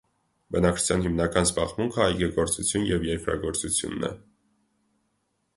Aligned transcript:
Բնակչության 0.53 1.03
հիմնական 1.07 1.45
զբաղմունքը 1.49 2.01
այգեգործություն 2.05 2.89
և 2.93 3.07
երկրագործությունն 3.11 4.09
էր։ 4.11 4.17